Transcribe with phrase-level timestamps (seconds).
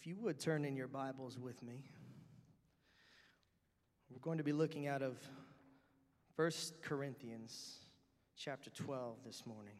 [0.00, 1.84] If you would turn in your Bibles with me,
[4.10, 5.18] we're going to be looking out of
[6.36, 7.80] 1 Corinthians
[8.34, 9.74] chapter 12 this morning,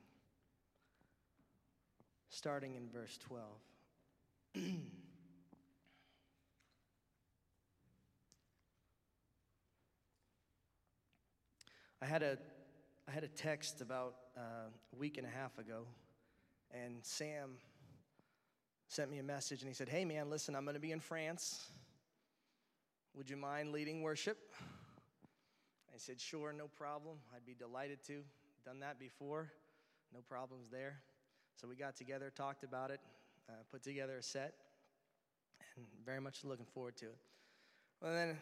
[2.29, 3.47] starting in verse 12.
[12.03, 12.37] I had a
[13.09, 15.87] I had a text about uh, a week and a half ago,
[16.75, 17.53] and Sam
[18.91, 20.99] sent me a message and he said, Hey man, listen, I'm going to be in
[20.99, 21.71] France.
[23.15, 24.37] Would you mind leading worship?
[25.95, 27.19] I said, Sure, no problem.
[27.35, 28.23] I'd be delighted to.
[28.65, 29.53] Done that before,
[30.13, 30.99] no problems there.
[31.55, 33.01] So we got together, talked about it,
[33.49, 34.55] uh, put together a set,
[35.77, 37.19] and very much looking forward to it.
[38.03, 38.39] Well, then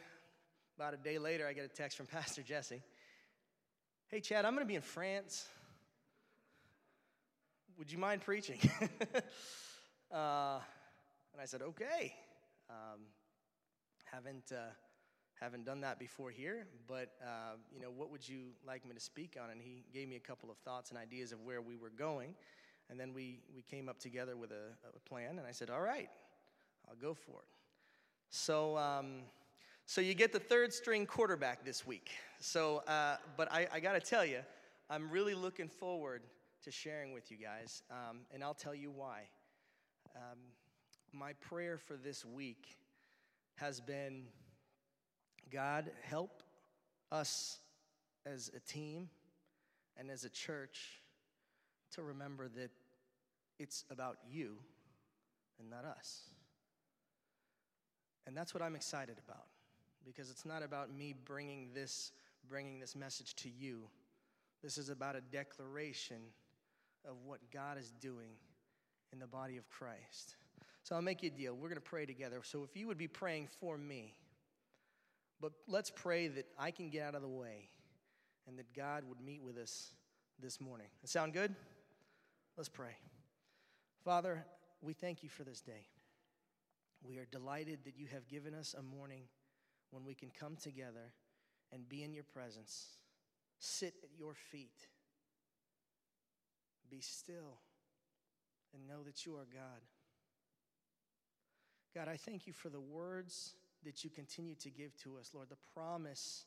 [0.77, 2.81] about a day later, I get a text from Pastor Jesse.
[4.09, 5.47] Hey, Chad, I'm going to be in France.
[7.77, 8.59] Would you mind preaching?
[10.13, 10.61] uh,
[11.33, 12.15] and I said, okay.
[12.71, 13.01] Um,
[14.13, 14.71] haven't, uh,
[15.41, 19.01] haven't done that before here, but, uh, you know, what would you like me to
[19.01, 19.51] speak on?
[19.51, 22.35] And he gave me a couple of thoughts and ideas of where we were going.
[22.91, 25.83] And then we, we came up together with a, a plan, and I said, all
[25.83, 26.09] right,
[26.89, 27.49] I'll go for it.
[28.31, 29.23] So, um,
[29.87, 32.11] so you get the third string quarterback this week.
[32.41, 34.41] So, uh, but I, I got to tell you,
[34.91, 36.23] I'm really looking forward
[36.65, 39.23] to sharing with you guys, um, and I'll tell you why.
[40.19, 40.39] Um,
[41.13, 42.77] my prayer for this week
[43.55, 44.25] has been
[45.53, 46.43] God, help
[47.13, 47.61] us
[48.27, 49.11] as a team
[49.97, 51.01] and as a church
[51.93, 52.71] to remember that
[53.61, 54.57] it's about you
[55.61, 56.23] and not us.
[58.27, 59.47] And that's what I'm excited about
[60.05, 62.11] because it's not about me bringing this
[62.49, 63.85] bringing this message to you.
[64.65, 66.19] This is about a declaration
[67.09, 68.33] of what God is doing
[69.13, 70.37] in the body of Christ.
[70.83, 71.55] So I'll make you a deal.
[71.55, 72.41] We're going to pray together.
[72.43, 74.15] So if you would be praying for me,
[75.41, 77.69] but let's pray that I can get out of the way
[78.47, 79.93] and that God would meet with us
[80.41, 80.87] this morning.
[81.05, 81.55] Sound good?
[82.57, 82.97] Let's pray.
[84.05, 84.45] Father,
[84.81, 85.87] we thank you for this day.
[87.03, 89.25] We are delighted that you have given us a morning
[89.91, 91.13] when we can come together
[91.73, 92.87] and be in your presence,
[93.59, 94.87] sit at your feet,
[96.91, 97.59] be still,
[98.75, 99.83] and know that you are God.
[101.95, 105.49] God, I thank you for the words that you continue to give to us, Lord,
[105.49, 106.45] the promise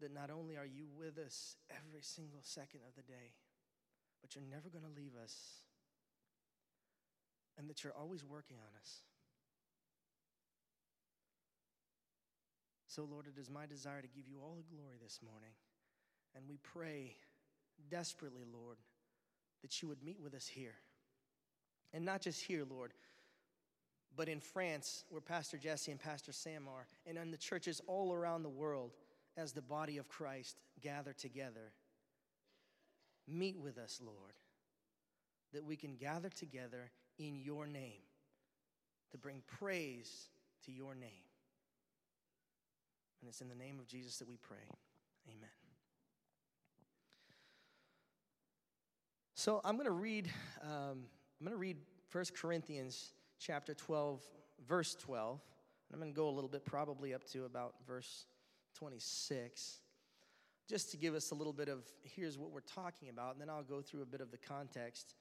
[0.00, 3.32] that not only are you with us every single second of the day,
[4.20, 5.36] but you're never going to leave us,
[7.58, 9.02] and that you're always working on us.
[12.88, 15.50] So, Lord, it is my desire to give you all the glory this morning.
[16.36, 17.16] And we pray
[17.90, 18.78] desperately, Lord,
[19.64, 20.74] that you would meet with us here.
[21.94, 22.92] And not just here, Lord,
[24.14, 28.12] but in France, where Pastor Jesse and Pastor Sam are, and in the churches all
[28.12, 28.92] around the world
[29.38, 31.72] as the body of Christ gather together.
[33.26, 34.34] Meet with us, Lord,
[35.54, 38.02] that we can gather together in your name
[39.12, 40.28] to bring praise
[40.66, 41.08] to your name.
[43.22, 44.68] And it's in the name of Jesus that we pray.
[45.26, 45.63] Amen.
[49.44, 50.30] So I'm going to read.
[50.62, 51.04] Um,
[51.38, 51.76] I'm going to read
[52.10, 54.22] 1 Corinthians chapter 12,
[54.66, 55.38] verse 12.
[55.92, 58.24] I'm going to go a little bit, probably up to about verse
[58.78, 59.80] 26,
[60.66, 63.50] just to give us a little bit of here's what we're talking about, and then
[63.50, 65.14] I'll go through a bit of the context.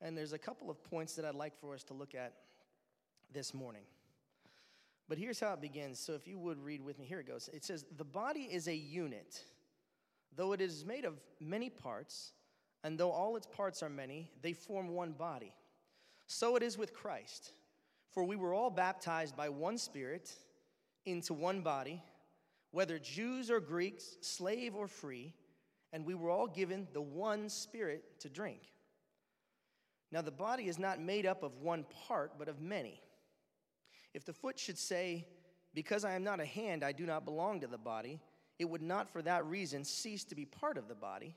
[0.00, 2.32] And there's a couple of points that I'd like for us to look at
[3.30, 3.84] this morning.
[5.06, 5.98] But here's how it begins.
[5.98, 7.50] So if you would read with me, here it goes.
[7.52, 9.44] It says, The body is a unit,
[10.34, 12.32] though it is made of many parts,
[12.82, 15.52] and though all its parts are many, they form one body.
[16.26, 17.52] So it is with Christ.
[18.10, 20.32] For we were all baptized by one Spirit
[21.06, 22.02] into one body,
[22.72, 25.34] whether Jews or Greeks, slave or free,
[25.92, 28.60] and we were all given the one Spirit to drink.
[30.12, 33.00] Now the body is not made up of one part, but of many.
[34.12, 35.26] If the foot should say,
[35.72, 38.20] Because I am not a hand, I do not belong to the body,
[38.58, 41.36] it would not for that reason cease to be part of the body.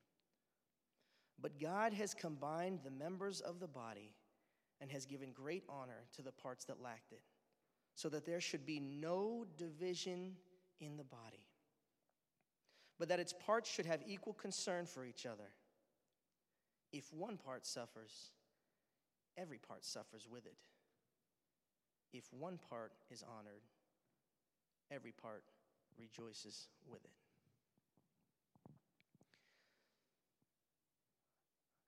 [1.41, 4.13] But God has combined the members of the body
[4.79, 7.21] and has given great honor to the parts that lacked it,
[7.95, 10.35] so that there should be no division
[10.79, 11.45] in the body,
[12.99, 15.49] but that its parts should have equal concern for each other.
[16.91, 18.31] If one part suffers,
[19.37, 20.57] every part suffers with it.
[22.13, 23.61] If one part is honored,
[24.91, 25.43] every part
[25.97, 27.20] rejoices with it.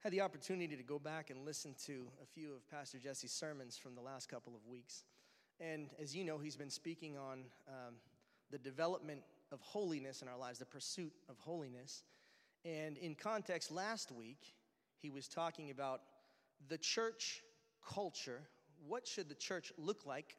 [0.03, 3.77] Had the opportunity to go back and listen to a few of Pastor Jesse's sermons
[3.77, 5.05] from the last couple of weeks.
[5.61, 7.93] And as you know, he's been speaking on um,
[8.51, 9.21] the development
[9.53, 12.03] of holiness in our lives, the pursuit of holiness.
[12.65, 14.53] And in context, last week,
[15.01, 16.01] he was talking about
[16.67, 17.41] the church
[17.87, 18.41] culture.
[18.85, 20.35] What should the church look like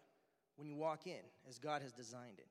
[0.56, 2.48] when you walk in as God has designed it?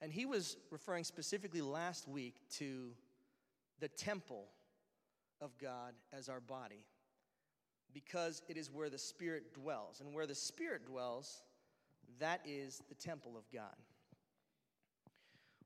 [0.00, 2.90] And he was referring specifically last week to
[3.78, 4.46] the temple
[5.40, 6.84] of God as our body
[7.92, 10.00] because it is where the Spirit dwells.
[10.00, 11.42] And where the Spirit dwells,
[12.18, 13.74] that is the temple of God.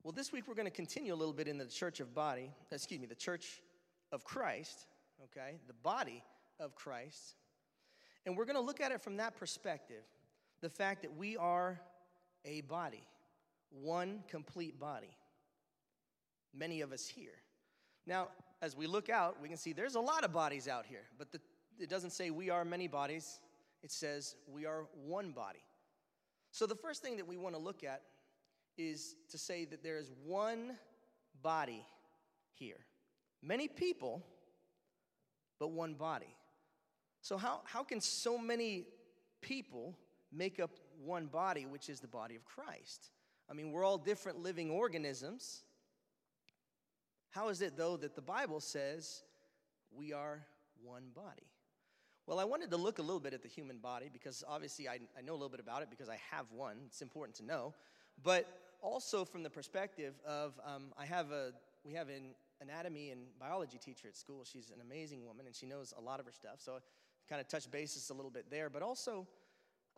[0.03, 2.51] Well, this week we're going to continue a little bit in the church of body,
[2.71, 3.63] excuse me, the church
[4.11, 4.87] of Christ,
[5.25, 6.23] okay, the body
[6.59, 7.37] of Christ.
[8.27, 10.03] And we're going to look at it from that perspective
[10.61, 11.81] the fact that we are
[12.45, 13.05] a body,
[13.71, 15.17] one complete body.
[16.55, 17.43] Many of us here.
[18.07, 18.29] Now,
[18.63, 21.33] as we look out, we can see there's a lot of bodies out here, but
[21.33, 21.41] the,
[21.79, 23.41] it doesn't say we are many bodies,
[23.83, 25.65] it says we are one body.
[26.53, 28.03] So, the first thing that we want to look at
[28.79, 30.77] is to say that there is one
[31.43, 31.85] body
[32.55, 32.79] here.
[33.43, 34.23] Many people,
[35.59, 36.35] but one body.
[37.21, 38.85] So, how, how can so many
[39.41, 39.97] people
[40.33, 40.71] make up
[41.05, 43.11] one body, which is the body of Christ?
[43.51, 45.65] I mean, we're all different living organisms.
[47.33, 49.23] How is it, though, that the Bible says
[49.91, 50.41] we are
[50.83, 51.49] one body?
[52.27, 54.99] Well, I wanted to look a little bit at the human body because obviously I,
[55.19, 56.77] I know a little bit about it because I have one.
[56.87, 57.75] It's important to know.
[58.23, 58.47] But
[58.83, 61.53] also from the perspective of um, I have a
[61.85, 64.45] we have an anatomy and biology teacher at school.
[64.45, 66.57] She's an amazing woman and she knows a lot of her stuff.
[66.59, 66.79] So I
[67.29, 68.69] kind of touch bases a little bit there.
[68.69, 69.27] But also,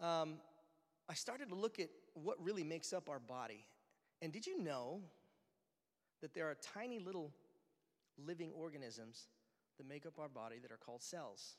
[0.01, 0.35] um,
[1.09, 3.67] I started to look at what really makes up our body.
[4.23, 5.01] And did you know
[6.21, 7.33] that there are tiny little
[8.19, 9.29] living organisms
[9.79, 11.57] that make up our body that are called cells.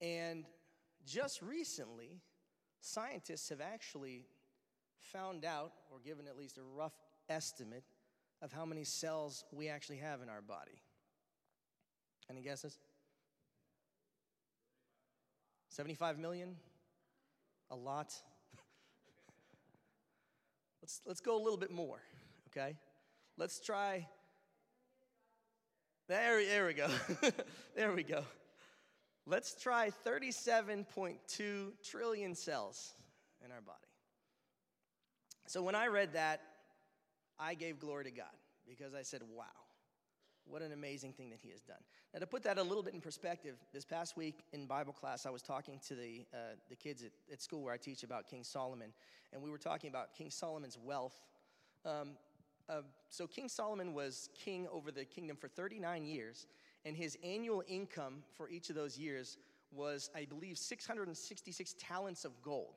[0.00, 0.44] And
[1.04, 2.20] just recently,
[2.80, 4.26] scientists have actually
[4.98, 6.94] found out, or given at least a rough
[7.28, 7.84] estimate,
[8.42, 10.82] of how many cells we actually have in our body.
[12.28, 12.78] Any guesses?
[15.68, 16.56] 75 million?
[17.70, 18.14] A lot?
[20.82, 22.00] let's, let's go a little bit more
[22.56, 22.76] okay?
[23.36, 24.06] Let's try.
[26.08, 26.88] There, there we go.
[27.76, 28.22] there we go.
[29.26, 32.94] Let's try 37.2 trillion cells
[33.44, 33.78] in our body.
[35.48, 36.40] So when I read that,
[37.38, 38.26] I gave glory to God
[38.66, 39.44] because I said, wow,
[40.44, 41.76] what an amazing thing that He has done.
[42.14, 45.26] Now, to put that a little bit in perspective, this past week in Bible class,
[45.26, 48.28] I was talking to the, uh, the kids at, at school where I teach about
[48.28, 48.92] King Solomon,
[49.32, 51.20] and we were talking about King Solomon's wealth.
[51.84, 52.10] Um,
[53.10, 56.46] so King Solomon was king over the kingdom for 39 years,
[56.84, 59.38] and his annual income for each of those years
[59.72, 62.74] was, I believe, 666 talents of gold.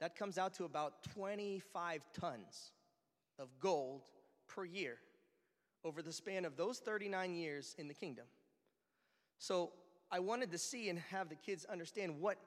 [0.00, 2.72] That comes out to about 25 tons
[3.38, 4.02] of gold
[4.48, 4.98] per year
[5.84, 8.26] over the span of those 39 years in the kingdom.
[9.38, 9.72] So
[10.10, 12.38] I wanted to see and have the kids understand what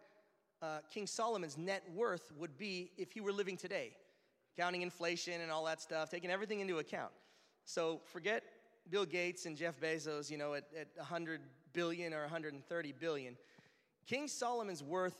[0.61, 3.91] uh, King Solomon's net worth would be if he were living today
[4.55, 7.11] counting inflation and all that stuff, taking everything into account.
[7.65, 8.43] So forget
[8.89, 11.41] Bill Gates and Jeff Bezos, you know, at, at 100
[11.73, 13.35] billion or 130 billion.
[14.05, 15.17] King Solomon's worth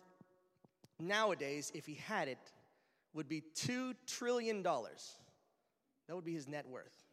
[1.00, 2.38] nowadays, if he had it,
[3.13, 4.62] would be $2 trillion.
[4.63, 7.04] That would be his net worth.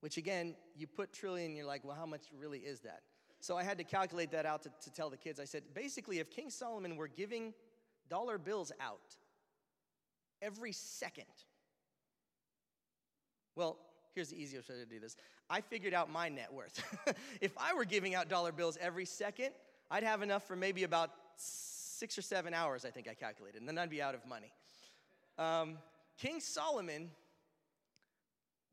[0.00, 3.02] Which again, you put trillion, you're like, well, how much really is that?
[3.40, 5.38] So I had to calculate that out to, to tell the kids.
[5.38, 7.54] I said, basically, if King Solomon were giving
[8.08, 9.16] dollar bills out
[10.42, 11.24] every second.
[13.56, 13.78] Well,
[14.14, 15.16] here's the easiest way to do this.
[15.48, 16.82] I figured out my net worth.
[17.40, 19.50] if I were giving out dollar bills every second,
[19.90, 23.68] I'd have enough for maybe about six or seven hours, I think I calculated, and
[23.68, 24.52] then I'd be out of money.
[25.38, 25.78] Um,
[26.18, 27.10] King Solomon,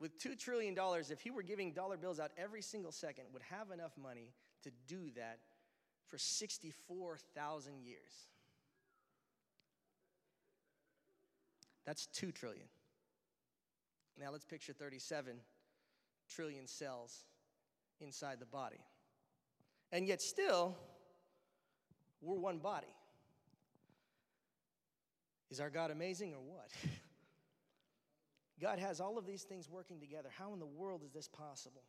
[0.00, 0.76] with $2 trillion,
[1.10, 4.70] if he were giving dollar bills out every single second, would have enough money to
[4.88, 5.38] do that
[6.08, 8.28] for 64,000 years.
[11.90, 12.68] That's 2 trillion.
[14.16, 15.34] Now let's picture 37
[16.32, 17.24] trillion cells
[18.00, 18.78] inside the body.
[19.90, 20.76] And yet, still,
[22.22, 22.94] we're one body.
[25.50, 26.70] Is our God amazing or what?
[28.60, 30.28] God has all of these things working together.
[30.38, 31.82] How in the world is this possible?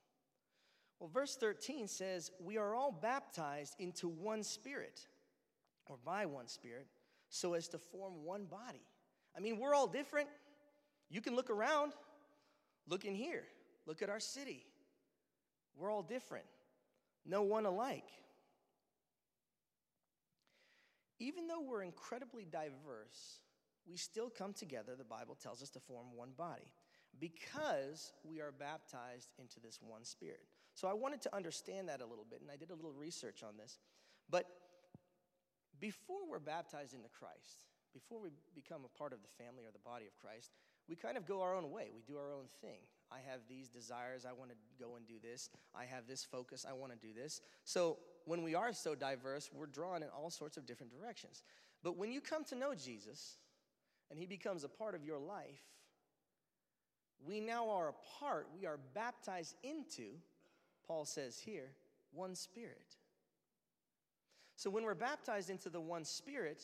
[1.00, 5.06] Well, verse 13 says, We are all baptized into one spirit,
[5.86, 6.88] or by one spirit,
[7.30, 8.82] so as to form one body.
[9.36, 10.30] I mean, we're all different.
[11.10, 11.94] You can look around,
[12.88, 13.44] look in here,
[13.86, 14.66] look at our city.
[15.78, 16.46] We're all different,
[17.26, 18.10] no one alike.
[21.20, 23.40] Even though we're incredibly diverse,
[23.88, 26.72] we still come together, the Bible tells us, to form one body
[27.20, 30.42] because we are baptized into this one spirit.
[30.74, 33.44] So I wanted to understand that a little bit, and I did a little research
[33.44, 33.80] on this.
[34.30, 34.46] But
[35.80, 39.80] before we're baptized into Christ, before we become a part of the family or the
[39.80, 40.52] body of Christ,
[40.88, 41.90] we kind of go our own way.
[41.94, 42.80] We do our own thing.
[43.12, 44.26] I have these desires.
[44.26, 45.50] I want to go and do this.
[45.76, 46.66] I have this focus.
[46.68, 47.42] I want to do this.
[47.66, 51.44] So when we are so diverse, we're drawn in all sorts of different directions.
[51.84, 53.38] But when you come to know Jesus,
[54.10, 55.64] and He becomes a part of your life,
[57.26, 60.10] we now are a part, we are baptized into,
[60.88, 61.72] Paul says here,
[62.12, 62.96] one spirit.
[64.56, 66.64] So when we're baptized into the one spirit,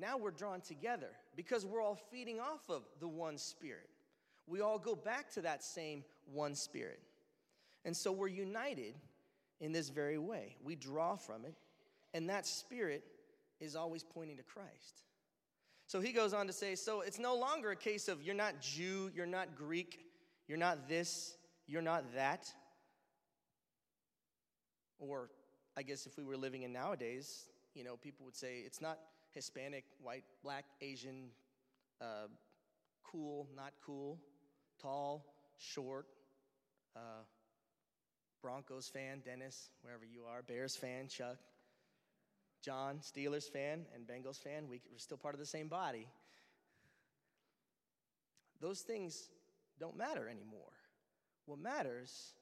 [0.00, 3.88] now we're drawn together because we're all feeding off of the one spirit.
[4.46, 7.00] We all go back to that same one spirit.
[7.84, 8.94] And so we're united
[9.60, 10.56] in this very way.
[10.62, 11.54] We draw from it,
[12.14, 13.04] and that spirit
[13.60, 15.02] is always pointing to Christ.
[15.86, 18.60] So he goes on to say, so it's no longer a case of you're not
[18.60, 20.00] Jew, you're not Greek,
[20.46, 21.36] you're not this,
[21.66, 22.52] you're not that.
[24.98, 25.30] Or
[25.76, 28.98] I guess if we were living in nowadays, you know, people would say it's not
[29.38, 31.28] Hispanic, white, black, Asian,
[32.00, 32.26] uh,
[33.04, 34.18] cool, not cool,
[34.82, 35.24] tall,
[35.58, 36.06] short,
[36.96, 37.22] uh,
[38.42, 41.36] Broncos fan, Dennis, wherever you are, Bears fan, Chuck.
[42.64, 46.08] John, Steelers fan, and Bengals fan, we're still part of the same body.
[48.60, 49.28] Those things
[49.78, 50.72] don't matter anymore.
[51.46, 52.34] What matters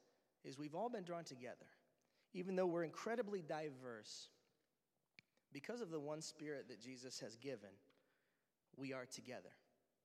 [0.43, 1.67] is we've all been drawn together.
[2.33, 4.29] Even though we're incredibly diverse,
[5.53, 7.69] because of the one spirit that Jesus has given,
[8.75, 9.49] we are together.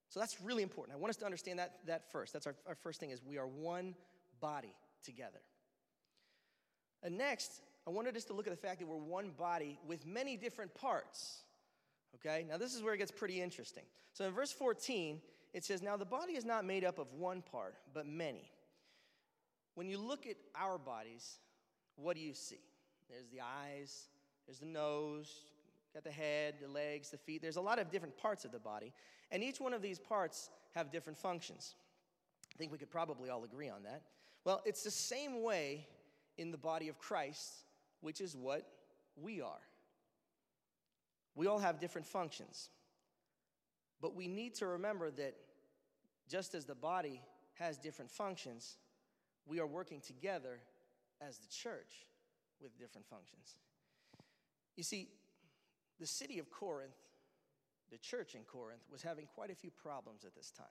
[0.09, 0.97] So that's really important.
[0.97, 2.33] I want us to understand that, that first.
[2.33, 3.95] That's our, our first thing is we are one
[4.41, 5.41] body together.
[7.03, 10.07] And next, I wanted us to look at the fact that we're one body with
[10.07, 11.43] many different parts.
[12.17, 12.45] Okay?
[12.49, 13.85] Now, this is where it gets pretty interesting.
[14.13, 15.21] So, in verse 14,
[15.53, 18.51] it says, Now the body is not made up of one part, but many.
[19.75, 21.39] When you look at our bodies,
[21.97, 22.61] what do you see?
[23.09, 24.09] There's the eyes,
[24.47, 25.31] there's the nose,
[25.95, 27.43] got the head, the legs, the feet.
[27.43, 28.93] There's a lot of different parts of the body,
[29.31, 31.75] and each one of these parts have different functions.
[32.55, 34.03] I think we could probably all agree on that.
[34.45, 35.87] Well, it's the same way
[36.39, 37.65] in the body of Christ
[38.03, 38.67] which is what
[39.17, 39.63] we are.
[41.35, 42.69] We all have different functions.
[44.03, 45.35] But we need to remember that
[46.29, 47.23] just as the body
[47.55, 48.77] has different functions,
[49.47, 50.59] we are working together
[51.27, 52.07] as the church
[52.61, 53.57] with different functions.
[54.77, 55.09] You see,
[56.01, 56.97] the city of Corinth,
[57.91, 60.67] the church in Corinth, was having quite a few problems at this time.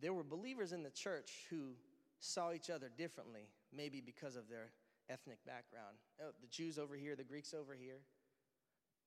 [0.00, 1.74] There were believers in the church who
[2.18, 4.70] saw each other differently, maybe because of their
[5.08, 5.96] ethnic background.
[6.20, 8.00] Oh, the Jews over here, the Greeks over here,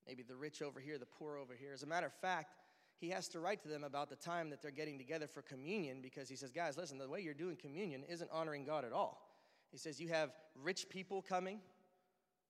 [0.08, 1.74] maybe the rich over here, the poor over here.
[1.74, 2.54] As a matter of fact,
[2.98, 6.00] he has to write to them about the time that they're getting together for communion
[6.02, 9.30] because he says, guys, listen, the way you're doing communion isn't honoring God at all.
[9.72, 10.32] He says, you have
[10.64, 11.60] rich people coming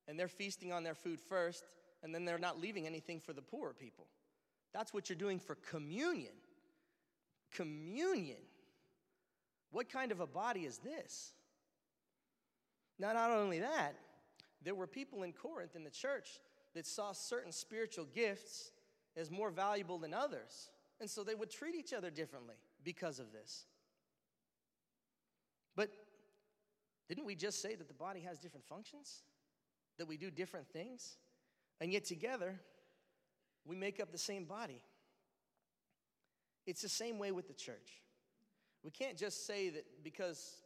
[0.08, 1.64] and they're feasting on their food first,
[2.04, 4.08] and then they're not leaving anything for the poorer people.
[4.74, 6.34] That's what you're doing for communion.
[7.54, 8.42] Communion.
[9.72, 11.34] What kind of a body is this?
[13.00, 13.96] Now, not only that,
[14.64, 16.40] there were people in Corinth in the church
[16.74, 18.72] that saw certain spiritual gifts
[19.18, 20.70] as more valuable than others.
[21.00, 23.66] And so they would treat each other differently because of this.
[25.76, 25.90] But
[27.08, 29.24] didn't we just say that the body has different functions?
[29.98, 31.18] That we do different things?
[31.80, 32.60] And yet together,
[33.66, 34.82] we make up the same body.
[36.66, 38.02] It's the same way with the church.
[38.84, 40.58] We can't just say that because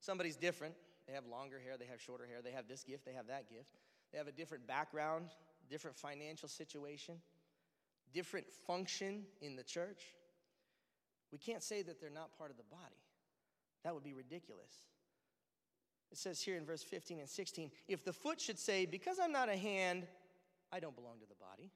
[0.00, 0.74] somebody's different
[1.08, 3.48] They have longer hair, they have shorter hair, they have this gift, they have that
[3.48, 3.78] gift.
[4.12, 5.30] They have a different background,
[5.70, 7.16] different financial situation,
[8.12, 10.02] different function in the church.
[11.32, 13.00] We can't say that they're not part of the body.
[13.84, 14.72] That would be ridiculous.
[16.10, 19.32] It says here in verse 15 and 16 if the foot should say, Because I'm
[19.32, 20.06] not a hand,
[20.72, 21.70] I don't belong to the body,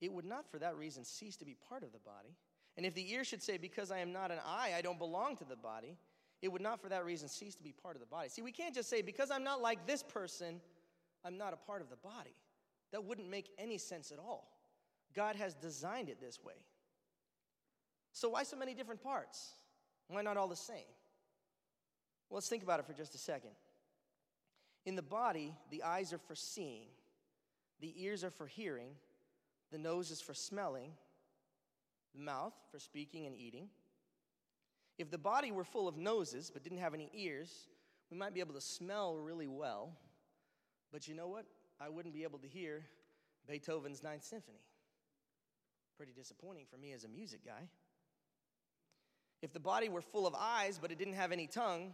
[0.00, 2.36] it would not for that reason cease to be part of the body.
[2.76, 5.36] And if the ear should say, Because I am not an eye, I don't belong
[5.36, 5.96] to the body,
[6.42, 8.28] it would not for that reason cease to be part of the body.
[8.28, 10.60] See, we can't just say, Because I'm not like this person,
[11.24, 12.34] I'm not a part of the body.
[12.92, 14.48] That wouldn't make any sense at all.
[15.14, 16.54] God has designed it this way.
[18.12, 19.54] So, why so many different parts?
[20.08, 20.86] Why not all the same?
[22.28, 23.50] Well, let's think about it for just a second.
[24.84, 26.86] In the body, the eyes are for seeing,
[27.80, 28.90] the ears are for hearing,
[29.72, 30.92] the nose is for smelling,
[32.14, 33.68] the mouth for speaking and eating.
[34.98, 37.68] If the body were full of noses but didn't have any ears,
[38.10, 39.92] we might be able to smell really well,
[40.92, 41.46] but you know what?
[41.80, 42.84] I wouldn't be able to hear
[43.46, 44.62] Beethoven's Ninth Symphony.
[45.96, 47.68] Pretty disappointing for me as a music guy.
[49.42, 51.92] If the body were full of eyes but it didn't have any tongue,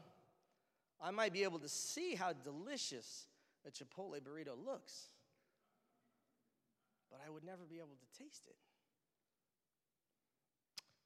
[1.02, 3.26] I might be able to see how delicious
[3.66, 5.08] a Chipotle burrito looks,
[7.10, 8.56] but I would never be able to taste it.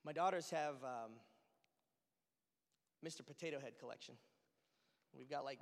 [0.04, 1.12] My daughters have um,
[3.04, 3.26] Mr.
[3.26, 4.14] Potato Head collection.
[5.16, 5.58] We've got like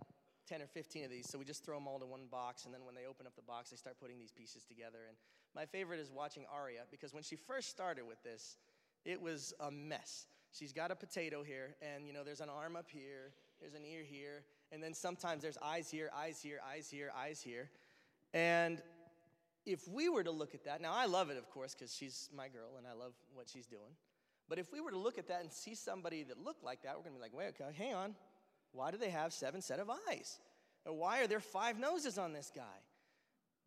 [0.48, 2.74] 10 or 15 of these, so we just throw them all in one box, and
[2.74, 4.98] then when they open up the box, they start putting these pieces together.
[5.08, 5.16] And
[5.54, 8.56] my favorite is watching Aria, because when she first started with this,
[9.04, 10.26] it was a mess.
[10.52, 13.32] She's got a potato here, and you know, there's an arm up here,
[13.64, 17.40] there's an ear here, and then sometimes there's eyes here, eyes here, eyes here, eyes
[17.40, 17.70] here.
[18.34, 18.82] And
[19.64, 22.28] if we were to look at that, now I love it, of course, because she's
[22.36, 23.96] my girl and I love what she's doing.
[24.50, 26.94] But if we were to look at that and see somebody that looked like that,
[26.94, 28.14] we're gonna be like, wait, okay, hang on.
[28.72, 30.38] Why do they have seven set of eyes?
[30.84, 32.82] Or why are there five noses on this guy?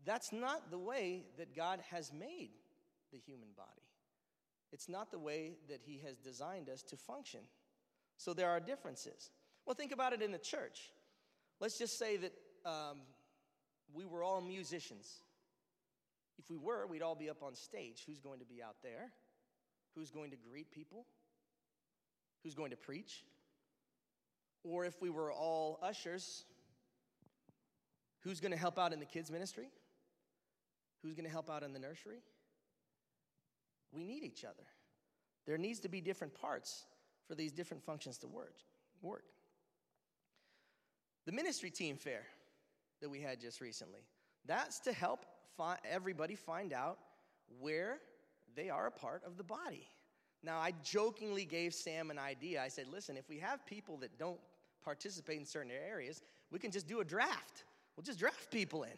[0.06, 2.52] That's not the way that God has made
[3.12, 3.70] the human body.
[4.72, 7.40] It's not the way that He has designed us to function.
[8.18, 9.32] So there are differences.
[9.68, 10.94] Well, think about it in the church.
[11.60, 12.32] Let's just say that
[12.66, 13.00] um,
[13.94, 15.12] we were all musicians.
[16.40, 18.04] If we were, we'd all be up on stage.
[18.08, 19.12] Who's going to be out there?
[19.94, 21.06] Who's going to greet people?
[22.44, 23.26] Who's going to preach?
[24.64, 26.46] Or if we were all ushers,
[28.22, 29.68] who's going to help out in the kids' ministry?
[31.04, 32.22] Who's going to help out in the nursery?
[33.92, 34.64] We need each other.
[35.46, 36.86] There needs to be different parts
[37.28, 38.56] for these different functions to work.
[39.02, 39.26] work.
[41.28, 42.24] The ministry team fair
[43.02, 44.00] that we had just recently,
[44.46, 45.26] that's to help
[45.58, 46.98] fi- everybody find out
[47.60, 47.98] where
[48.56, 49.86] they are a part of the body.
[50.42, 52.64] Now, I jokingly gave Sam an idea.
[52.64, 54.40] I said, listen, if we have people that don't
[54.86, 57.66] participate in certain areas, we can just do a draft.
[57.98, 58.98] We'll just draft people in,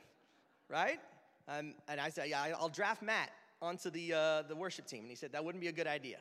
[0.69, 0.99] right?
[1.47, 5.01] Um, and I said, yeah, I'll draft Matt onto the, uh, the worship team.
[5.01, 6.17] And he said, that wouldn't be a good idea,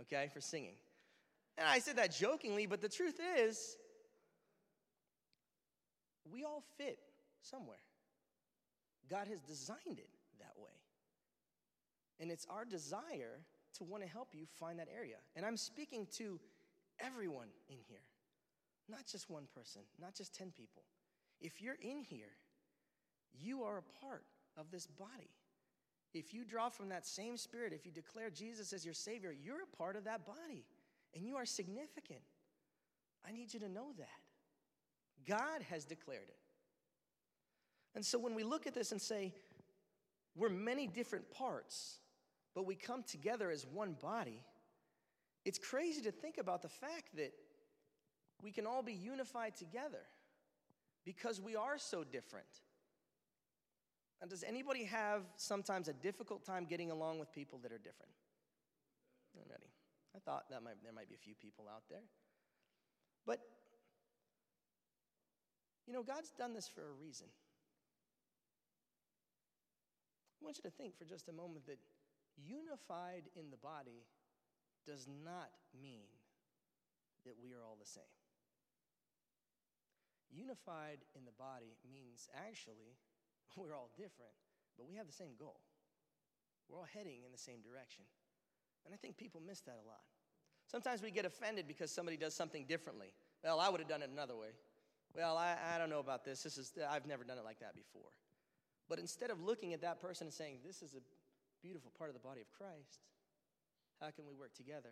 [0.00, 0.76] okay, for singing.
[1.58, 3.76] And I said that jokingly, but the truth is,
[6.32, 6.98] we all fit
[7.42, 7.78] somewhere.
[9.08, 10.70] God has designed it that way.
[12.20, 13.40] And it's our desire
[13.78, 15.16] to want to help you find that area.
[15.36, 16.38] And I'm speaking to
[16.98, 18.02] everyone in here,
[18.88, 20.82] not just one person, not just 10 people.
[21.40, 22.36] If you're in here,
[23.32, 24.24] you are a part
[24.56, 25.30] of this body.
[26.12, 29.62] If you draw from that same spirit, if you declare Jesus as your Savior, you're
[29.62, 30.64] a part of that body
[31.14, 32.20] and you are significant.
[33.26, 34.08] I need you to know that.
[35.26, 36.36] God has declared it.
[37.94, 39.34] And so when we look at this and say,
[40.36, 41.98] we're many different parts,
[42.54, 44.44] but we come together as one body,
[45.44, 47.32] it's crazy to think about the fact that
[48.42, 50.02] we can all be unified together
[51.04, 52.46] because we are so different.
[54.20, 58.12] And does anybody have sometimes a difficult time getting along with people that are different?
[59.36, 59.70] Already.
[60.14, 62.02] I thought that might, there might be a few people out there.
[63.26, 63.40] But,
[65.86, 67.26] you know, God's done this for a reason.
[70.40, 71.78] I want you to think for just a moment that
[72.36, 74.06] unified in the body
[74.86, 76.08] does not mean
[77.24, 78.08] that we are all the same.
[80.32, 82.96] Unified in the body means actually
[83.56, 84.32] we're all different,
[84.78, 85.60] but we have the same goal.
[86.68, 88.04] We're all heading in the same direction.
[88.86, 90.00] And I think people miss that a lot.
[90.70, 93.12] Sometimes we get offended because somebody does something differently.
[93.42, 94.54] Well, I would have done it another way.
[95.14, 96.42] Well, I, I don't know about this.
[96.42, 98.10] This is I've never done it like that before.
[98.88, 101.00] But instead of looking at that person and saying, This is a
[101.62, 103.00] beautiful part of the body of Christ,
[104.00, 104.90] how can we work together?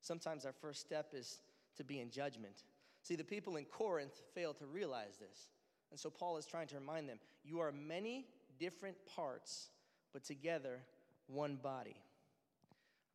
[0.00, 1.38] Sometimes our first step is
[1.76, 2.64] to be in judgment.
[3.02, 5.48] See, the people in Corinth failed to realize this.
[5.90, 8.26] And so Paul is trying to remind them you are many
[8.58, 9.70] different parts,
[10.12, 10.80] but together
[11.26, 11.96] one body.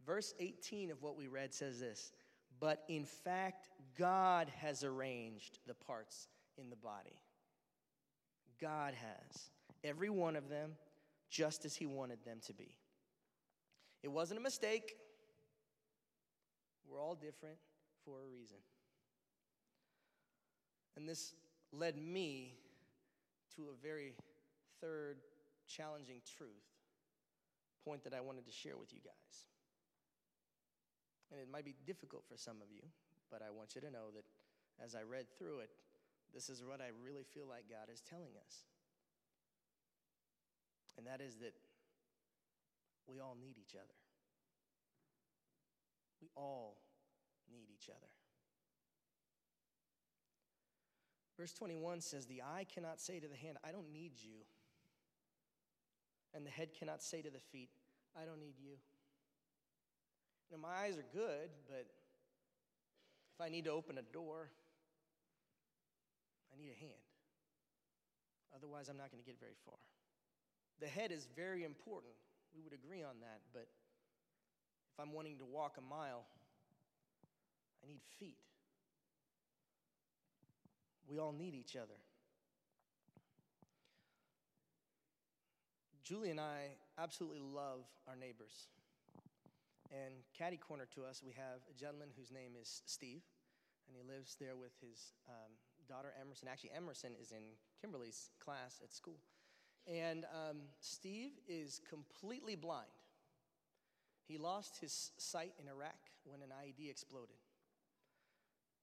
[0.05, 2.11] Verse 18 of what we read says this
[2.59, 6.27] But in fact, God has arranged the parts
[6.59, 7.19] in the body.
[8.59, 9.49] God has.
[9.83, 10.71] Every one of them
[11.29, 12.77] just as He wanted them to be.
[14.03, 14.95] It wasn't a mistake.
[16.89, 17.57] We're all different
[18.05, 18.57] for a reason.
[20.95, 21.33] And this
[21.71, 22.55] led me
[23.55, 24.13] to a very
[24.81, 25.17] third
[25.67, 26.49] challenging truth,
[27.83, 29.47] point that I wanted to share with you guys.
[31.31, 32.81] And it might be difficult for some of you,
[33.29, 34.23] but I want you to know that
[34.83, 35.69] as I read through it,
[36.33, 38.65] this is what I really feel like God is telling us.
[40.97, 41.53] And that is that
[43.07, 43.93] we all need each other.
[46.21, 46.77] We all
[47.51, 48.07] need each other.
[51.37, 54.41] Verse 21 says, The eye cannot say to the hand, I don't need you.
[56.33, 57.69] And the head cannot say to the feet,
[58.19, 58.73] I don't need you.
[60.51, 61.85] Now, my eyes are good, but
[63.33, 64.49] if I need to open a door,
[66.53, 67.03] I need a hand.
[68.55, 69.77] Otherwise, I'm not going to get very far.
[70.79, 72.13] The head is very important.
[72.55, 73.67] We would agree on that, but
[74.93, 76.25] if I'm wanting to walk a mile,
[77.83, 78.37] I need feet.
[81.07, 81.97] We all need each other.
[86.03, 88.67] Julie and I absolutely love our neighbors.
[89.91, 93.23] And caddy corner to us, we have a gentleman whose name is Steve,
[93.87, 95.51] and he lives there with his um,
[95.87, 96.47] daughter Emerson.
[96.47, 97.43] Actually, Emerson is in
[97.81, 99.19] Kimberly's class at school.
[99.87, 102.87] And um, Steve is completely blind.
[104.27, 105.95] He lost his sight in Iraq
[106.25, 107.37] when an IED exploded.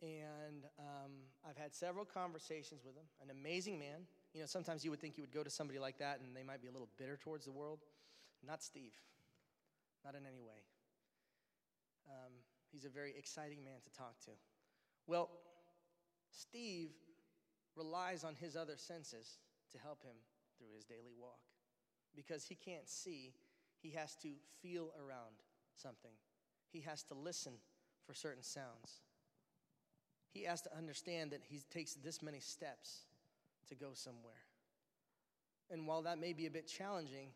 [0.00, 1.12] And um,
[1.48, 3.04] I've had several conversations with him.
[3.22, 4.06] An amazing man.
[4.32, 6.42] You know, sometimes you would think you would go to somebody like that and they
[6.42, 7.80] might be a little bitter towards the world.
[8.46, 8.92] Not Steve,
[10.04, 10.64] not in any way.
[12.08, 12.32] Um,
[12.72, 14.32] he's a very exciting man to talk to.
[15.06, 15.30] Well,
[16.34, 16.90] Steve
[17.76, 19.38] relies on his other senses
[19.72, 20.16] to help him
[20.58, 21.40] through his daily walk.
[22.14, 23.32] Because he can't see,
[23.80, 24.28] he has to
[24.62, 25.34] feel around
[25.76, 26.12] something,
[26.72, 27.54] he has to listen
[28.06, 29.02] for certain sounds.
[30.32, 33.04] He has to understand that he takes this many steps
[33.68, 34.32] to go somewhere.
[35.70, 37.28] And while that may be a bit challenging,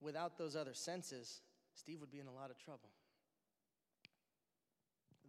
[0.00, 1.42] without those other senses,
[1.74, 2.90] Steve would be in a lot of trouble.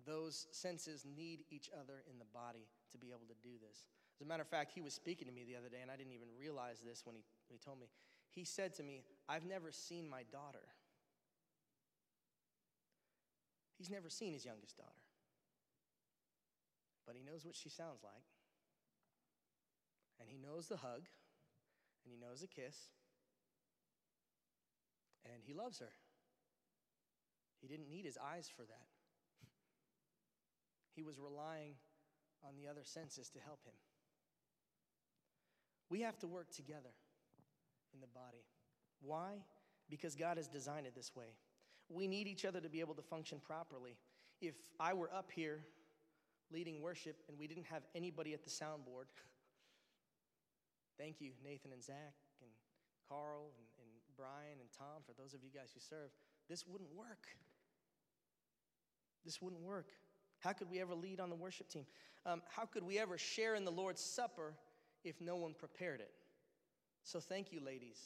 [0.06, 3.88] Those senses need each other in the body to be able to do this.
[4.16, 5.96] As a matter of fact, he was speaking to me the other day, and I
[5.96, 7.88] didn't even realize this when he, when he told me.
[8.30, 10.64] He said to me, I've never seen my daughter.
[13.78, 15.02] He's never seen his youngest daughter,
[17.08, 18.30] but he knows what she sounds like.
[20.20, 21.10] And he knows the hug,
[22.06, 22.78] and he knows the kiss,
[25.26, 25.92] and he loves her.
[27.60, 28.90] He didn't need his eyes for that.
[31.02, 31.74] He was relying
[32.44, 33.74] on the other senses to help him.
[35.90, 36.94] We have to work together
[37.92, 38.46] in the body.
[39.02, 39.42] Why?
[39.90, 41.34] Because God has designed it this way.
[41.90, 43.98] We need each other to be able to function properly.
[44.42, 45.66] If I were up here
[46.54, 49.10] leading worship and we didn't have anybody at the soundboard,
[51.00, 52.52] thank you, Nathan and Zach and
[53.10, 56.12] Carl and, and Brian and Tom, for those of you guys who serve,
[56.48, 57.26] this wouldn't work.
[59.26, 59.88] This wouldn't work.
[60.41, 61.86] How could we ever lead on the worship team?
[62.25, 64.54] Um, how could we ever share in the Lord's Supper
[65.04, 66.12] if no one prepared it.
[67.04, 67.99] So thank you, ladies,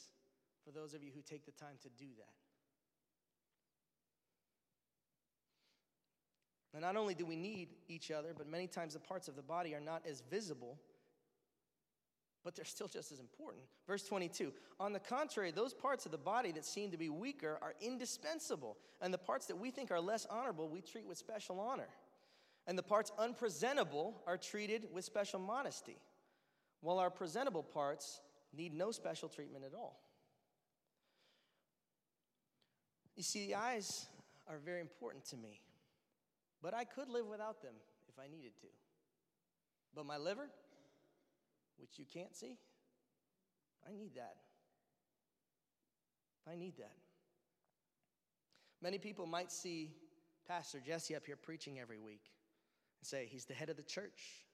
[0.64, 2.32] for those of you who take the time to do that.
[6.72, 9.42] And not only do we need each other, but many times the parts of the
[9.42, 10.78] body are not as visible,
[12.44, 13.64] but they're still just as important.
[13.86, 17.58] Verse 22 On the contrary, those parts of the body that seem to be weaker
[17.62, 21.58] are indispensable, and the parts that we think are less honorable we treat with special
[21.60, 21.88] honor.
[22.66, 25.98] And the parts unpresentable are treated with special modesty
[26.80, 28.20] while our presentable parts
[28.56, 30.00] need no special treatment at all.
[33.14, 34.06] You see, the eyes
[34.48, 35.60] are very important to me,
[36.60, 37.74] but I could live without them
[38.08, 38.66] if I needed to.
[39.94, 40.50] But my liver,
[41.78, 42.58] which you can't see,
[43.88, 44.36] I need that.
[46.50, 46.92] I need that.
[48.82, 49.92] Many people might see
[50.46, 52.22] Pastor Jesse up here preaching every week
[53.08, 54.46] say, He's the head of the church.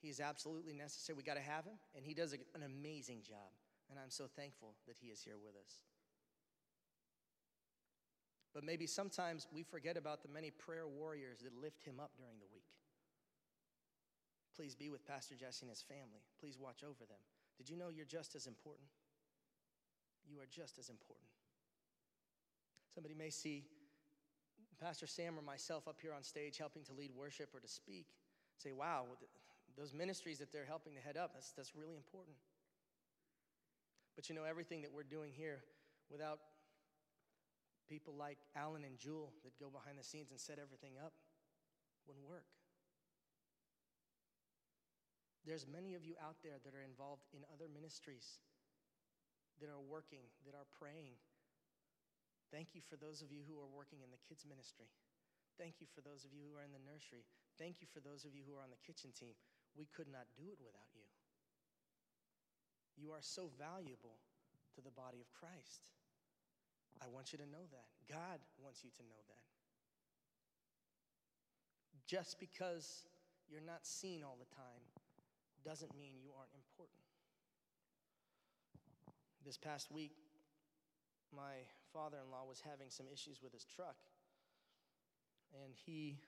[0.00, 1.16] He is absolutely necessary.
[1.16, 3.50] We got to have him, and he does an amazing job.
[3.90, 5.80] And I'm so thankful that he is here with us.
[8.54, 12.38] But maybe sometimes we forget about the many prayer warriors that lift him up during
[12.38, 12.70] the week.
[14.54, 16.22] Please be with Pastor Jesse and his family.
[16.38, 17.18] Please watch over them.
[17.56, 18.86] Did you know you're just as important?
[20.28, 21.26] You are just as important.
[22.94, 23.64] Somebody may see
[24.74, 28.06] Pastor Sam or myself up here on stage helping to lead worship or to speak.
[28.58, 29.04] Say, wow,
[29.76, 32.36] those ministries that they're helping to head up, that's, that's really important.
[34.14, 35.60] But you know, everything that we're doing here
[36.10, 36.38] without
[37.88, 41.12] people like Alan and Jewel that go behind the scenes and set everything up
[42.06, 42.46] wouldn't work.
[45.44, 48.40] There's many of you out there that are involved in other ministries
[49.60, 51.20] that are working, that are praying.
[52.52, 54.88] Thank you for those of you who are working in the kids' ministry.
[55.56, 57.22] Thank you for those of you who are in the nursery.
[57.58, 59.38] Thank you for those of you who are on the kitchen team.
[59.78, 61.06] We could not do it without you.
[62.98, 64.18] You are so valuable
[64.74, 65.90] to the body of Christ.
[67.02, 67.90] I want you to know that.
[68.06, 69.46] God wants you to know that.
[72.06, 73.06] Just because
[73.48, 74.82] you're not seen all the time
[75.64, 77.00] doesn't mean you aren't important.
[79.44, 80.12] This past week,
[81.34, 83.96] my father in law was having some issues with his truck.
[85.62, 86.18] And he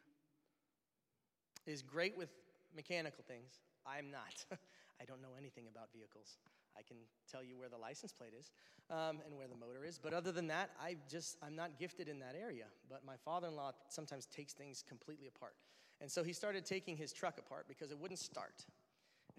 [1.66, 2.30] is great with
[2.74, 3.58] mechanical things.
[3.84, 4.46] I'm not.
[5.00, 6.38] I don't know anything about vehicles.
[6.78, 6.96] I can
[7.30, 8.50] tell you where the license plate is
[8.90, 9.98] um, and where the motor is.
[9.98, 12.66] But other than that, I just, I'm not gifted in that area.
[12.88, 15.54] But my father in law sometimes takes things completely apart.
[16.00, 18.64] And so he started taking his truck apart because it wouldn't start.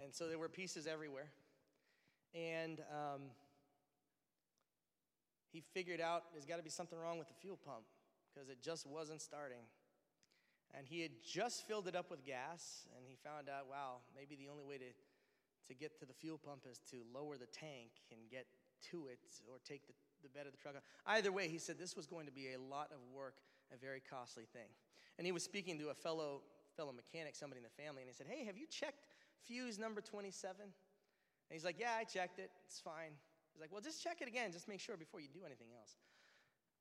[0.04, 1.30] And so there were pieces everywhere.
[2.34, 3.22] And um,
[5.52, 7.86] he figured out there's got to be something wrong with the fuel pump
[8.34, 9.64] because it just wasn't starting.
[10.76, 14.36] And he had just filled it up with gas, and he found out, wow, maybe
[14.36, 14.92] the only way to,
[15.68, 18.46] to get to the fuel pump is to lower the tank and get
[18.92, 20.76] to it or take the, the bed of the truck.
[21.06, 23.36] Either way, he said this was going to be a lot of work,
[23.74, 24.70] a very costly thing.
[25.18, 26.42] And he was speaking to a fellow
[26.76, 29.08] fellow mechanic, somebody in the family, and he said, Hey, have you checked
[29.44, 30.56] fuse number 27?
[30.62, 30.72] And
[31.50, 32.52] he's like, Yeah, I checked it.
[32.66, 33.18] It's fine.
[33.58, 34.52] He's like, Well, just check it again.
[34.52, 35.96] Just make sure before you do anything else.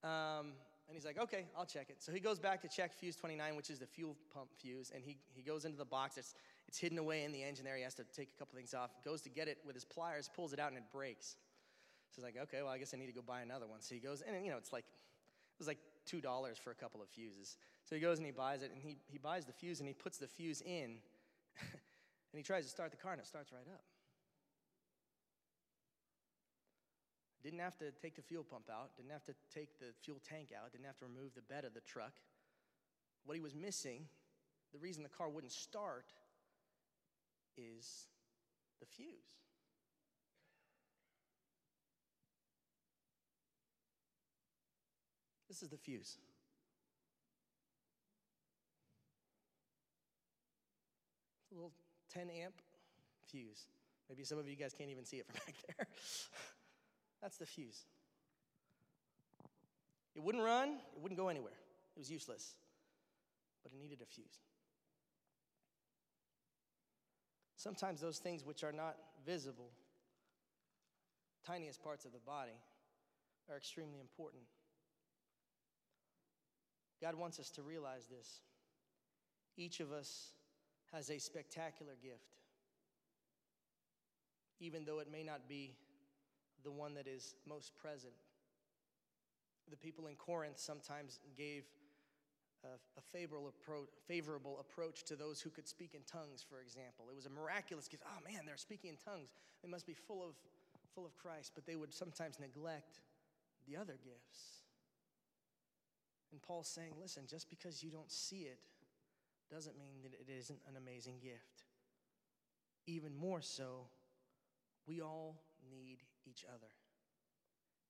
[0.04, 0.52] Um,
[0.88, 2.02] and he's like, Okay, I'll check it.
[2.02, 5.02] So he goes back to check fuse 29, which is the fuel pump fuse, and
[5.02, 6.18] he, he goes into the box.
[6.18, 6.34] It's,
[6.68, 7.76] it's hidden away in the engine there.
[7.76, 8.90] He has to take a couple things off.
[9.02, 11.36] Goes to get it with his pliers, pulls it out, and it breaks.
[12.10, 13.80] So he's like, Okay, well, I guess I need to go buy another one.
[13.80, 15.78] So he goes, and you know, it's like, it was like
[16.12, 17.56] $2 for a couple of fuses.
[17.86, 19.94] So he goes and he buys it, and he, he buys the fuse, and he
[19.94, 20.98] puts the fuse in.
[22.36, 23.80] And he tries to start the car and it starts right up.
[27.46, 30.48] Didn't have to take the fuel pump out, didn't have to take the fuel tank
[30.50, 32.14] out, didn't have to remove the bed of the truck.
[33.24, 34.08] What he was missing,
[34.72, 36.06] the reason the car wouldn't start,
[37.56, 38.08] is
[38.80, 39.06] the fuse.
[45.48, 46.18] This is the fuse.
[51.44, 51.70] It's a little
[52.12, 52.54] 10 amp
[53.24, 53.66] fuse.
[54.08, 55.86] Maybe some of you guys can't even see it from back there.
[57.22, 57.84] That's the fuse.
[60.14, 61.52] It wouldn't run, it wouldn't go anywhere.
[61.94, 62.54] It was useless,
[63.62, 64.40] but it needed a fuse.
[67.56, 69.70] Sometimes those things which are not visible,
[71.46, 72.58] tiniest parts of the body,
[73.50, 74.42] are extremely important.
[77.00, 78.40] God wants us to realize this.
[79.56, 80.32] Each of us
[80.92, 82.36] has a spectacular gift,
[84.60, 85.76] even though it may not be
[86.66, 88.12] the one that is most present.
[89.70, 91.62] The people in Corinth sometimes gave
[92.64, 97.06] a, a favorable, approach, favorable approach to those who could speak in tongues, for example.
[97.08, 98.02] It was a miraculous gift.
[98.04, 99.32] Oh man, they're speaking in tongues.
[99.62, 100.34] They must be full of,
[100.92, 102.98] full of Christ, but they would sometimes neglect
[103.68, 104.66] the other gifts.
[106.32, 108.58] And Paul's saying, listen, just because you don't see it
[109.52, 111.62] doesn't mean that it isn't an amazing gift.
[112.88, 113.86] Even more so,
[114.86, 115.36] we all
[115.70, 116.70] need each other.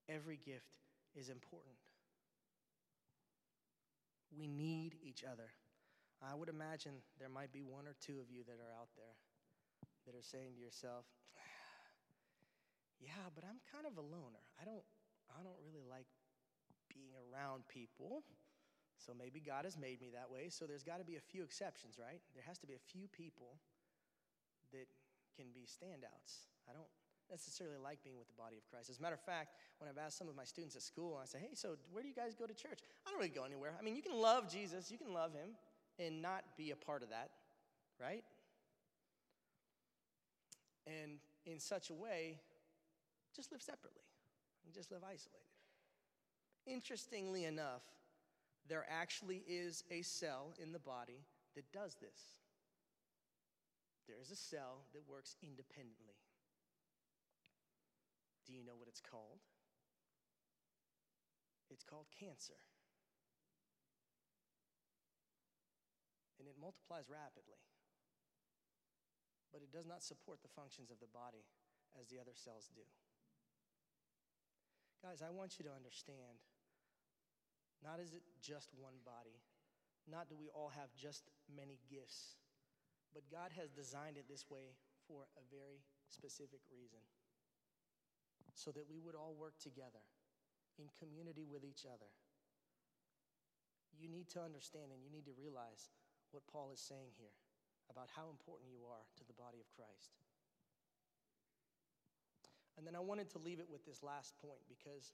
[0.08, 0.76] Every gift
[1.14, 1.76] is important.
[4.36, 5.50] We need each other.
[6.22, 9.16] I would imagine there might be one or two of you that are out there
[10.06, 11.04] that are saying to yourself,
[13.00, 14.44] yeah, but I'm kind of a loner.
[14.56, 14.84] I don't,
[15.28, 16.08] I don't really like
[16.88, 18.24] being around people.
[18.96, 20.48] So maybe God has made me that way.
[20.48, 22.24] So there's got to be a few exceptions, right?
[22.32, 23.60] There has to be a few people
[24.72, 24.88] that
[25.36, 26.48] can be standouts.
[26.64, 26.88] I don't
[27.30, 28.90] necessarily like being with the body of Christ.
[28.90, 31.26] As a matter of fact, when I've asked some of my students at school, I
[31.26, 32.80] say, hey, so where do you guys go to church?
[33.06, 33.74] I don't really go anywhere.
[33.78, 35.50] I mean, you can love Jesus, you can love him,
[35.98, 37.30] and not be a part of that,
[38.00, 38.22] right?
[40.86, 42.38] And in such a way,
[43.34, 44.02] just live separately
[44.64, 45.46] and just live isolated.
[46.66, 47.82] Interestingly enough,
[48.68, 52.40] there actually is a cell in the body that does this.
[54.06, 56.14] there is a cell that works independently.
[58.46, 59.42] Do you know what it's called?
[61.66, 62.62] It's called cancer.
[66.38, 67.58] And it multiplies rapidly.
[69.50, 71.42] But it does not support the functions of the body
[71.98, 72.86] as the other cells do.
[75.02, 76.38] Guys, I want you to understand
[77.84, 79.42] not is it just one body,
[80.08, 82.40] not do we all have just many gifts,
[83.12, 84.72] but God has designed it this way
[85.04, 87.04] for a very specific reason
[88.56, 90.00] so that we would all work together
[90.80, 92.08] in community with each other.
[93.92, 95.92] You need to understand and you need to realize
[96.32, 97.36] what Paul is saying here
[97.92, 100.16] about how important you are to the body of Christ.
[102.76, 105.12] And then I wanted to leave it with this last point because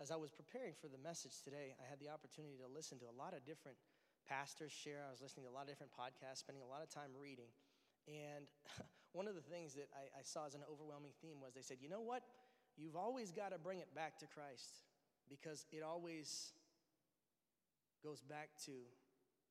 [0.00, 3.08] as I was preparing for the message today, I had the opportunity to listen to
[3.08, 3.76] a lot of different
[4.24, 5.04] pastors share.
[5.04, 7.52] I was listening to a lot of different podcasts, spending a lot of time reading.
[8.08, 8.48] And
[9.12, 11.84] one of the things that I, I saw as an overwhelming theme was they said,
[11.84, 12.24] you know what?
[12.82, 14.80] You've always got to bring it back to Christ
[15.30, 16.50] because it always
[18.02, 18.72] goes back to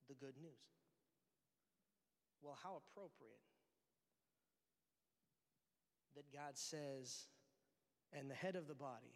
[0.09, 0.51] the good news.
[2.41, 3.39] Well, how appropriate
[6.15, 7.27] that God says,
[8.11, 9.15] and the head of the body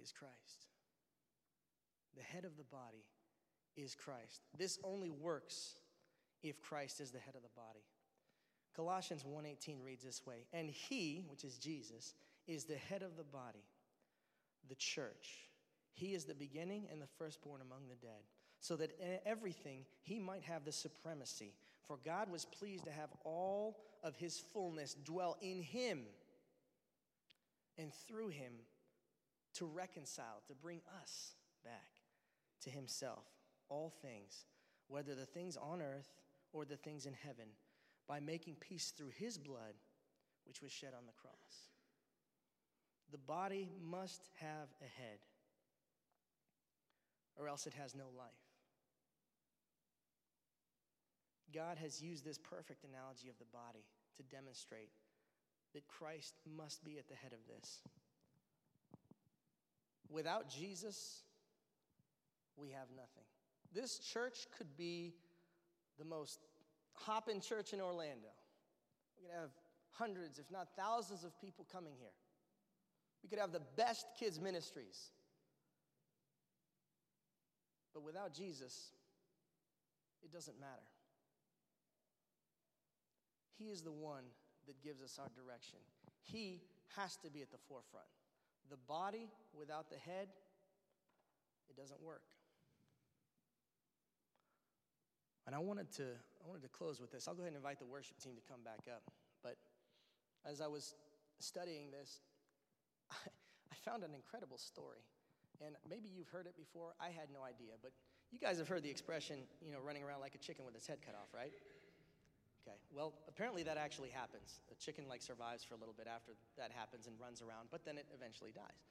[0.00, 0.66] is Christ.
[2.16, 3.04] The head of the body
[3.76, 4.42] is Christ.
[4.56, 5.74] This only works
[6.44, 7.84] if Christ is the head of the body.
[8.76, 12.14] Colossians 1:18 reads this way, and he, which is Jesus,
[12.46, 13.64] is the head of the body,
[14.68, 15.48] the church.
[15.92, 18.22] He is the beginning and the firstborn among the dead,
[18.60, 21.54] so that in everything he might have the supremacy.
[21.86, 26.02] For God was pleased to have all of his fullness dwell in him
[27.78, 28.52] and through him
[29.54, 31.90] to reconcile, to bring us back
[32.62, 33.24] to himself,
[33.68, 34.44] all things,
[34.88, 36.08] whether the things on earth
[36.52, 37.46] or the things in heaven,
[38.06, 39.74] by making peace through his blood,
[40.44, 41.70] which was shed on the cross.
[43.10, 45.18] The body must have a head,
[47.36, 48.30] or else it has no life.
[51.52, 53.84] God has used this perfect analogy of the body
[54.16, 54.90] to demonstrate
[55.74, 57.80] that Christ must be at the head of this.
[60.08, 61.22] Without Jesus,
[62.56, 63.24] we have nothing.
[63.72, 65.14] This church could be
[65.98, 66.40] the most
[66.92, 68.30] hopping church in Orlando.
[69.16, 69.50] We could have
[69.92, 72.12] hundreds, if not thousands, of people coming here.
[73.22, 75.10] We could have the best kids' ministries.
[77.92, 78.92] But without Jesus,
[80.22, 80.88] it doesn't matter.
[83.58, 84.24] He is the one
[84.66, 85.78] that gives us our direction.
[86.22, 86.62] He
[86.96, 88.06] has to be at the forefront.
[88.70, 90.28] The body without the head,
[91.68, 92.22] it doesn't work.
[95.46, 97.26] And I wanted to I wanted to close with this.
[97.26, 99.02] I'll go ahead and invite the worship team to come back up.
[99.42, 99.56] But
[100.46, 100.94] as I was
[101.40, 102.20] studying this,
[103.72, 105.04] I found an incredible story.
[105.64, 106.94] And maybe you've heard it before.
[107.00, 107.92] I had no idea, but
[108.30, 110.86] you guys have heard the expression, you know, running around like a chicken with its
[110.86, 111.52] head cut off, right?
[112.66, 112.76] Okay.
[112.94, 114.60] Well, apparently that actually happens.
[114.70, 117.84] A chicken like survives for a little bit after that happens and runs around, but
[117.84, 118.86] then it eventually dies.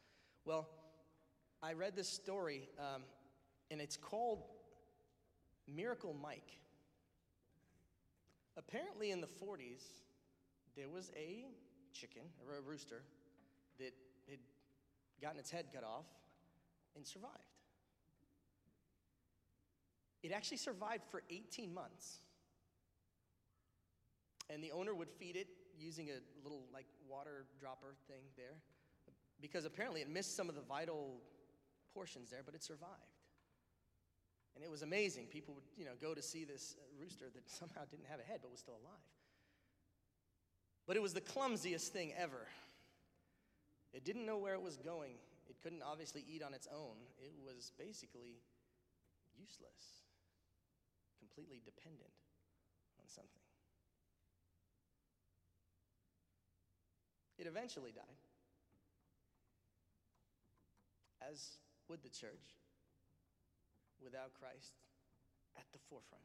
[0.45, 0.67] Well,
[1.61, 3.03] I read this story, um,
[3.69, 4.43] and it's called
[5.67, 6.59] Miracle Mike.
[8.57, 9.83] Apparently, in the 40s,
[10.75, 11.45] there was a
[11.93, 13.03] chicken, or a rooster,
[13.79, 13.93] that
[15.21, 16.05] gotten its head cut off
[16.95, 17.33] and survived.
[20.21, 22.19] It actually survived for 18 months.
[24.49, 28.57] And the owner would feed it using a little like water dropper thing there
[29.41, 31.21] because apparently it missed some of the vital
[31.93, 32.91] portions there, but it survived.
[34.55, 35.27] And it was amazing.
[35.27, 38.39] People would, you know, go to see this rooster that somehow didn't have a head
[38.41, 38.99] but was still alive.
[40.87, 42.47] But it was the clumsiest thing ever.
[43.93, 45.13] It didn't know where it was going.
[45.49, 46.95] It couldn't obviously eat on its own.
[47.17, 48.41] It was basically
[49.37, 50.05] useless,
[51.17, 52.13] completely dependent
[52.99, 53.41] on something.
[57.37, 58.19] It eventually died,
[61.21, 62.59] as would the church,
[64.03, 64.73] without Christ
[65.57, 66.23] at the forefront.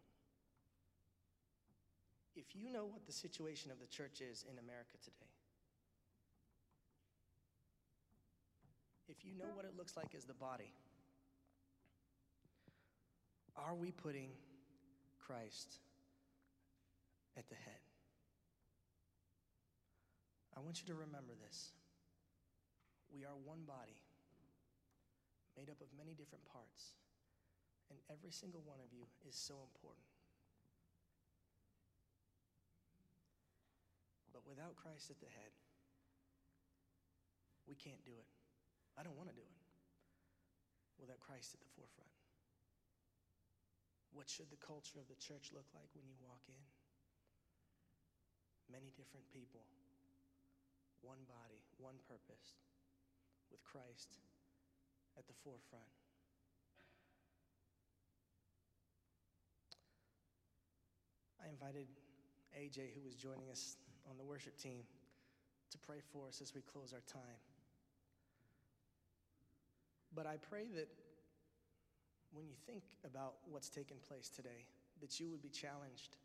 [2.35, 5.34] If you know what the situation of the church is in America today,
[9.09, 10.73] if you know what it looks like as the body,
[13.57, 14.31] are we putting
[15.19, 15.79] Christ
[17.37, 17.83] at the head?
[20.57, 21.73] I want you to remember this.
[23.13, 23.99] We are one body
[25.57, 26.99] made up of many different parts,
[27.91, 30.07] and every single one of you is so important.
[34.33, 35.55] But without Christ at the head,
[37.69, 38.34] we can't do it.
[38.95, 39.59] I don't want to do it
[40.99, 42.15] without Christ at the forefront.
[44.15, 46.65] What should the culture of the church look like when you walk in?
[48.71, 49.67] Many different people,
[51.03, 52.55] one body, one purpose,
[53.51, 54.23] with Christ
[55.19, 55.91] at the forefront.
[61.43, 61.91] I invited
[62.57, 63.77] AJ, who was joining us
[64.09, 64.87] on the worship team,
[65.71, 67.43] to pray for us as we close our time.
[70.15, 70.89] But I pray that
[72.33, 74.67] when you think about what's taken place today,
[75.01, 76.17] that you would be challenged.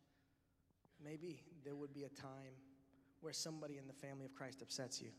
[1.03, 2.53] Maybe there would be a time
[3.21, 5.09] where somebody in the family of Christ upsets you.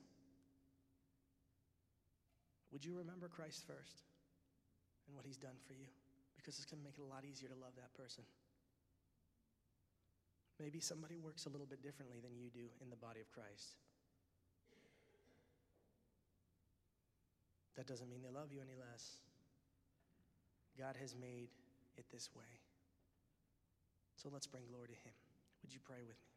[2.72, 4.02] Would you remember Christ first
[5.06, 5.86] and what he's done for you?
[6.36, 8.24] Because it's going to make it a lot easier to love that person.
[10.60, 13.76] Maybe somebody works a little bit differently than you do in the body of Christ.
[17.80, 19.24] That doesn't mean they love you any less.
[20.76, 21.48] God has made
[21.96, 22.60] it this way.
[24.16, 25.16] So let's bring glory to Him.
[25.62, 26.29] Would you pray with me?